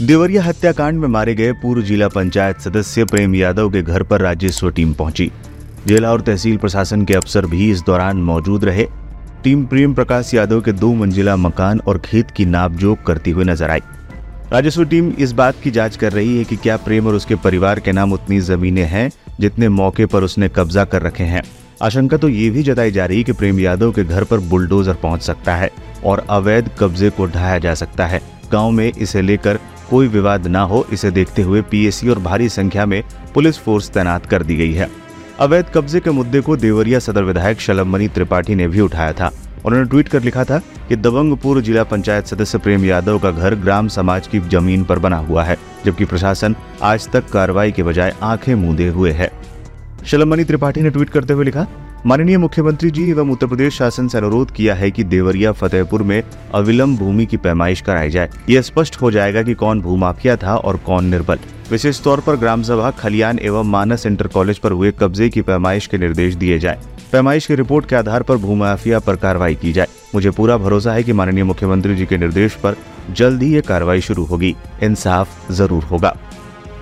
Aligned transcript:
देवरिया 0.00 0.42
हत्याकांड 0.42 0.98
में 1.00 1.06
मारे 1.08 1.34
गए 1.34 1.52
पूर्व 1.52 1.82
जिला 1.82 2.06
पंचायत 2.08 2.58
सदस्य 2.60 3.04
प्रेम 3.04 3.34
यादव 3.34 3.70
के 3.70 3.80
घर 3.82 4.02
पर 4.02 4.20
राजस्व 4.20 4.68
टीम 4.70 4.92
पहुँची। 4.94 5.30
जिला 5.86 6.10
और 6.12 6.20
तहसील 6.20 6.56
प्रशासन 6.56 7.04
के 7.04 7.14
अफसर 7.14 7.46
भी 7.46 7.70
इस 7.70 7.80
दौरान 7.82 8.16
मौजूद 8.22 8.64
रहे। 8.64 8.84
टीम 9.44 9.64
प्रेम 9.66 9.94
प्रकाश 9.94 10.32
यादव 10.34 10.60
के 10.60 10.72
दो 10.72 10.92
मंजिला 10.94 11.36
मकान 11.36 11.80
और 11.80 11.98
खेत 11.98 12.30
की 12.30 12.44
नापजोक 12.44 13.02
करती 13.06 13.30
हुई 13.30 13.44
नज़र 13.44 13.70
आई। 13.70 13.80
राजस्व 14.52 14.84
टीम 14.84 15.08
इस 15.08 15.32
बात 15.32 15.60
की 15.62 15.70
जाँच 15.70 15.96
कर 15.96 16.12
रही 16.12 16.36
है 16.38 16.44
कि 16.44 16.56
क्या 16.56 16.76
प्रेम 16.76 17.06
और 17.06 17.14
उसके 17.14 17.34
परिवार 17.36 17.80
के 17.80 17.92
नाम 17.92 18.12
उतनी 18.12 18.40
जमीनें 18.40 18.84
हैं 18.84 19.10
जितने 19.40 19.68
मौके 19.68 20.06
पर 20.06 20.24
उसने 20.24 20.48
कब्जा 20.48 20.84
कर 20.84 21.02
रखे 21.02 21.24
हैं। 21.24 21.42
आशंका 21.82 22.16
तो 22.16 22.28
ये 22.28 22.50
भी 22.50 22.62
जताई 22.62 22.90
जा 22.90 23.06
रही 23.06 23.18
है 23.18 23.24
कि 23.24 23.32
प्रेम 23.32 23.60
यादव 23.60 23.92
के 23.92 24.04
घर 24.04 24.24
पर 24.24 24.40
बुलडोजर 24.50 24.94
पहुँच 24.94 25.22
सकता 25.22 25.54
है 25.56 25.70
और 26.04 26.24
अवैध 26.30 26.70
कब्जे 26.78 27.10
को 27.10 27.26
ढाया 27.26 27.58
जा 27.58 27.74
सकता 27.74 28.06
है। 28.06 28.20
गाँव 28.52 28.70
में 28.70 28.92
इसे 28.92 29.22
लेकर 29.22 29.58
कोई 29.90 30.08
विवाद 30.08 30.46
न 30.46 30.56
हो, 30.56 30.86
इसे 30.92 31.10
देखते 31.10 31.42
हुए 31.42 31.62
पीएससी 31.62 32.08
और 32.08 32.18
भारी 32.18 32.48
संख्या 32.48 32.86
में 32.86 33.02
पुलिस 33.34 33.58
फोर्स 33.58 33.90
तैनात 33.90 34.26
कर 34.26 34.42
दी 34.42 34.56
गई 34.56 34.72
है। 34.72 34.88
अवैध 35.40 35.66
कब्जे 35.74 36.00
के 36.00 36.10
मुद्दे 36.10 36.40
को 36.40 36.56
देवरिया 36.56 36.98
सदर 36.98 37.22
विधायक 37.22 37.60
शलमणि 37.60 38.08
त्रिपाठी 38.08 38.54
ने 38.54 38.68
भी 38.68 38.80
उठाया 38.80 39.12
था। 39.12 39.30
उन्होंने 39.64 39.88
ट्वीट 39.88 40.08
कर 40.08 40.22
लिखा 40.22 40.44
था 40.44 40.58
कि 40.88 40.96
दबंग 40.96 41.36
पूर्व 41.36 41.60
जिला 41.60 41.84
पंचायत 41.84 42.26
सदस्य 42.26 42.58
प्रेम 42.58 42.84
यादव 42.84 43.18
का 43.18 43.30
घर 43.30 43.54
ग्राम 43.54 43.88
समाज 43.88 44.26
की 44.26 44.40
ज़मीन 44.40 44.84
पर 44.84 44.98
बना 44.98 45.16
हुआ 45.16 45.44
है, 45.44 45.56
जबकि 45.84 46.04
प्रशासन 46.04 46.56
आज 46.82 47.08
तक 47.08 47.30
कार्रवाई 47.30 47.72
के 47.72 47.82
बजाय 47.82 48.14
आँखें 48.22 48.54
मूंदे 48.54 48.88
हुए 48.88 49.12
है। 49.12 49.30
शलमणि 50.06 50.44
त्रिपाठी 50.44 50.82
ने 50.82 50.90
ट्वीट 50.90 51.10
करते 51.10 51.32
हुए 51.32 51.44
लिखा 51.44 51.66
माननीय 52.06 52.36
मुख्यमंत्री 52.38 52.90
जी 52.90 53.08
एवं 53.10 53.30
उत्तर 53.30 53.46
प्रदेश 53.46 53.74
शासन 53.74 54.08
से 54.08 54.18
अनुरोध 54.18 54.50
किया 54.50 54.74
है 54.74 54.90
कि 54.90 55.04
देवरिया, 55.04 55.52
फतेहपुर 55.52 56.02
में 56.02 56.22
अविलंब 56.54 56.98
भूमि 56.98 57.26
की 57.26 57.36
पैमाइश 57.36 57.80
कराई 57.80 58.10
जाए। 58.10 58.28
यह 58.50 58.62
स्पष्ट 58.62 59.00
हो 59.00 59.10
जाएगा 59.10 59.42
कि 59.42 59.54
कौन 59.54 59.80
भूमाफिया 59.80 60.36
था 60.36 60.54
और 60.56 60.76
कौन 60.76 61.04
निर्बल। 61.04 61.38
विशेष 61.70 62.00
तौर 62.02 62.20
पर 62.20 62.36
ग्राम 62.36 62.62
सभा, 62.62 62.90
खलियान 62.90 63.38
एवं 63.38 63.64
मानस 63.64 64.06
इंटर 64.06 64.26
कॉलेज 64.26 64.58
पर 64.58 64.72
हुए 64.72 64.92
कब्जे 64.92 65.28
की 65.28 65.42
पैमाइश 65.42 65.86
के 65.86 65.98
निर्देश 65.98 66.34
दिए 66.34 66.58
जाए। 66.58 66.78
पैमाइश 67.12 67.46
की 67.46 67.54
रिपोर्ट 67.54 67.86
के 67.86 67.96
आधार 67.96 68.22
पर 68.22 68.36
भूमाफिया 68.36 68.98
पर 68.98 69.16
कार्रवाई 69.16 69.54
की 69.54 69.72
जाए। 69.72 69.88
मुझे 70.14 70.30
पूरा 70.30 70.56
भरोसा 70.58 70.92
है 70.92 71.02
कि 71.02 71.12
माननीय 71.12 71.44
मुख्यमंत्री 71.44 71.96
जी 71.96 72.06
के 72.06 72.18
निर्देश 72.18 72.54
पर 72.54 72.76
जल्द 73.10 73.42
ही 73.42 73.52
ये 73.54 73.60
कार्रवाई 73.62 74.00
शुरू 74.00 74.24
होगी। 74.24 74.56
इंसाफ 74.82 75.52
ज़रूर 75.52 75.82
होगा। 75.82 76.16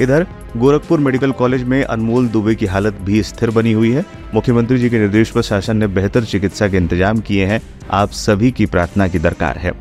इधर 0.00 0.26
गोरखपुर 0.56 1.00
मेडिकल 1.00 1.32
कॉलेज 1.32 1.62
में 1.62 1.82
अनमोल 1.84 2.26
दुबे 2.28 2.54
की 2.54 2.66
हालत 2.66 2.98
भी 3.02 3.22
स्थिर 3.22 3.50
बनी 3.50 3.72
हुई 3.72 3.90
है। 3.92 4.04
मुख्यमंत्री 4.34 4.78
जी 4.78 4.90
के 4.90 4.98
निर्देश 4.98 5.30
पर 5.30 5.42
शासन 5.42 5.76
ने 5.76 5.86
बेहतर 5.86 6.24
चिकित्सा 6.24 6.68
के 6.68 6.76
इंतज़ाम 6.76 7.20
किए 7.20 7.46
हैं। 7.46 7.60
आप 7.92 8.10
सभी 8.10 8.50
की 8.50 8.66
प्रार्थना 8.66 9.08
की 9.08 9.18
दरकार 9.18 9.58
है। 9.58 9.72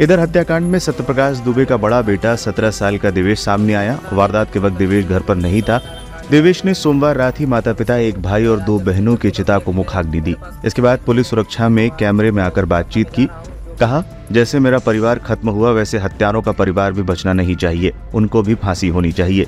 इधर 0.00 0.20
हत्याकांड 0.20 0.66
में 0.66 0.78
सत्यप्रकाश 0.78 1.38
दुबे 1.38 1.64
का 1.64 1.76
बड़ा 1.76 2.02
बेटा 2.02 2.34
सत्रह 2.36 2.70
साल 2.70 2.98
का 2.98 3.10
दिवेश 3.10 3.40
सामने 3.40 3.74
आया। 3.74 3.98
वारदात 4.12 4.52
के 4.52 4.58
वक्त 4.58 4.76
दिवेश 4.76 5.04
घर 5.04 5.20
पर 5.20 5.36
नहीं 5.36 5.62
था। 5.62 5.80
देवेश 6.30 6.64
ने 6.64 6.74
सोमवार 6.74 7.16
रात 7.16 7.40
ही 7.40 7.46
माता 7.46 7.72
पिता 7.72 7.96
एक 7.96 8.22
भाई 8.22 8.46
और 8.46 8.60
दो 8.60 8.78
बहनों 8.78 9.16
की 9.16 9.30
चिता 9.30 9.58
को 9.58 9.72
मुखाग्नि 9.72 10.20
दी। 10.20 10.34
इसके 10.64 10.82
बाद 10.82 11.00
पुलिस 11.06 11.30
सुरक्षा 11.30 11.68
में 11.68 11.90
कैमरे 11.90 12.30
में 12.30 12.42
आकर 12.42 12.64
बातचीत 12.64 13.10
की। 13.10 13.26
कहा, 13.80 14.02
जैसे 14.32 14.58
मेरा 14.58 14.78
परिवार 14.78 15.18
खत्म 15.18 15.50
हुआ, 15.50 15.70
वैसे 15.70 15.98
हत्यारों 15.98 16.42
का 16.42 16.52
परिवार 16.52 16.92
भी 16.92 17.02
बचना 17.02 17.32
नहीं 17.32 17.56
चाहिए। 17.56 17.92
उनको 18.14 18.42
भी 18.42 18.54
फांसी 18.54 18.88
होनी 18.88 19.12
चाहिए। 19.12 19.46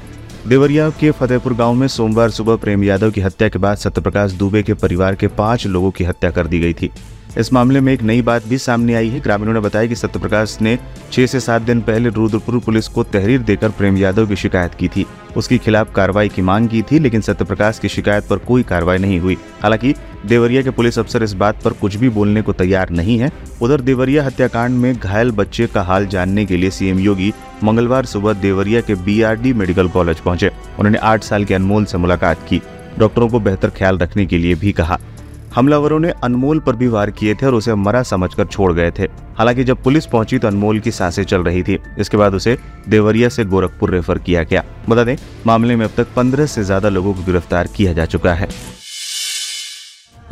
देवरिया 0.48 0.88
के 0.90 1.10
फतेहपुर 1.10 1.54
गाँव 1.54 1.74
में 1.74 1.86
सोमवार 1.88 2.30
सुबह 2.30 2.56
प्रेम 2.56 2.84
यादव 2.84 3.10
की 3.10 3.20
हत्या 3.20 3.48
के 3.48 3.58
बाद 3.58 3.76
सत्यप्रकाश 3.76 4.32
दुबे 4.32 4.62
के 4.62 4.74
परिवार 4.74 5.14
के 5.14 5.26
पाँच 5.28 5.66
लोगों 5.66 5.90
की 5.90 6.04
हत्या 6.04 6.30
कर 6.30 6.46
दी 6.46 6.58
गई 6.60 6.74
थी। 6.74 6.90
इस 7.38 7.52
मामले 7.52 7.80
में 7.80 7.92
एक 7.92 8.02
नई 8.02 8.22
बात 8.22 8.46
भी 8.46 8.58
सामने 8.58 8.94
आई 8.94 9.08
है। 9.08 9.20
ग्रामीणों 9.20 9.52
ने 9.52 9.60
बताया 9.60 9.86
कि 9.86 9.94
सत्यप्रकाश 9.94 10.56
ने 10.60 10.78
छह 11.12 11.26
से 11.26 11.40
सात 11.40 11.62
दिन 11.62 11.80
पहले 11.80 12.08
रुद्रपुर 12.08 12.58
पुलिस 12.58 12.88
को 12.88 13.02
तहरीर 13.04 13.40
देकर 13.40 13.70
प्रेम 13.70 13.96
यादव 13.96 14.26
की 14.26 14.36
शिकायत 14.36 14.74
की 14.74 14.88
थी। 14.88 15.06
उसके 15.36 15.58
खिलाफ 15.58 15.94
कार्रवाई 15.94 16.28
की 16.28 16.42
मांग 16.42 16.68
की 16.68 16.82
थी, 16.82 16.98
लेकिन 16.98 17.20
सत्यप्रकाश 17.20 17.78
की 17.78 17.88
शिकायत 17.88 18.24
पर 18.24 18.36
कोई 18.36 18.62
कार्रवाई 18.62 18.98
नहीं 18.98 19.20
हुई। 19.20 19.36
हालाँकि, 19.62 19.94
देवरिया 20.26 20.62
के 20.62 20.70
पुलिस 20.70 20.98
अफसर 20.98 21.22
इस 21.22 21.32
बात 21.32 21.62
पर 21.62 21.72
कुछ 21.72 21.96
भी 21.96 22.08
बोलने 22.08 22.42
को 22.42 22.52
तैयार 22.52 22.90
नहीं 22.90 23.18
है। 23.18 23.32
उधर 23.62 23.80
देवरिया 23.80 24.24
हत्याकांड 24.24 24.78
में 24.78 24.96
घायल 24.96 25.30
बच्चे 25.30 25.66
का 25.66 25.82
हाल 25.82 26.06
जानने 26.06 26.46
के 26.46 26.56
लिए 26.56 26.70
सीएम 26.70 26.98
योगी 26.98 27.32
मंगलवार 27.64 28.04
सुबह 28.04 28.32
देवरिया 28.32 28.80
के 28.80 28.94
बीआरडी 28.94 29.52
मेडिकल 29.52 29.88
कॉलेज 29.88 30.20
पहुँचे। 30.20 30.48
उन्होंने 30.48 30.98
आठ 30.98 31.22
साल 31.22 31.44
के 31.44 31.54
अनमोल 31.54 31.84
से 31.84 31.98
मुलाकात 31.98 32.38
की। 32.48 32.62
डॉक्टरों 32.98 33.28
को 33.28 33.40
बेहतर 33.40 33.70
ख्याल 33.70 33.98
रखने 33.98 34.26
के 34.26 34.38
लिए 34.38 34.54
भी 34.54 34.72
कहा। 34.72 34.98
हमलावरों 35.56 35.98
ने 36.00 36.10
अनमोल 36.24 36.58
पर 36.60 36.76
भी 36.76 36.86
वार 36.88 37.10
किए 37.10 37.34
थे 37.34 37.46
और 37.46 37.54
उसे 37.54 37.74
मरा 37.74 38.02
समझकर 38.02 38.46
छोड़ 38.46 38.72
गए 38.72 38.90
थे। 38.90 39.02
हालाँकि 39.38 39.64
जब 39.64 39.82
पुलिस 39.82 40.06
पहुँची 40.06 40.38
तो 40.38 40.48
अनमोल 40.48 40.80
की 40.80 40.90
साँसें 40.90 41.22
चल 41.24 41.42
रही 41.42 41.62
थी। 41.62 41.78
इसके 41.98 42.16
बाद 42.16 42.34
उसे 42.34 42.56
देवरिया 42.88 43.28
से 43.28 43.44
गोरखपुर 43.44 43.90
रेफर 43.90 44.18
किया 44.18 44.42
गया। 44.42 44.64
बता 44.88 45.04
दें, 45.04 45.16
मामले 45.46 45.76
में 45.76 45.84
अब 45.86 45.92
तक 45.96 46.12
पंद्रह 46.16 46.46
से 46.46 46.64
ज़्यादा 46.64 46.88
लोगों 46.88 47.14
को 47.14 47.22
गिरफ़्तार 47.22 47.66
किया 47.66 47.92
जा 47.92 48.04
चुका 48.06 48.34
है। 48.34 48.48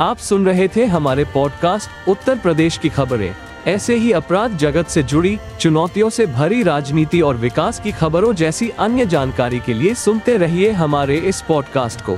आप 0.01 0.17
सुन 0.17 0.45
रहे 0.45 0.67
थे 0.67 0.85
हमारे 0.85 1.23
पॉडकास्ट 1.23 2.09
उत्तर 2.09 2.37
प्रदेश 2.37 2.77
की 2.77 2.89
खबरें। 2.89 3.33
ऐसे 3.67 3.95
ही 3.95 4.11
अपराध 4.11 4.57
जगत 4.57 4.87
से 4.87 5.03
जुड़ी, 5.03 5.37
चुनौतियों 5.59 6.09
से 6.09 6.25
भरी 6.27 6.61
राजनीति 6.63 7.21
और 7.21 7.37
विकास 7.37 7.79
की 7.79 7.91
खबरों 7.91 8.33
जैसी 8.33 8.69
अन्य 8.69 9.05
जानकारी 9.05 9.59
के 9.59 9.73
लिए 9.73 9.93
सुनते 9.95 10.37
रहिए 10.37 10.71
हमारे 10.73 11.17
इस 11.17 11.41
पॉडकास्ट 11.41 12.01
को। 12.01 12.17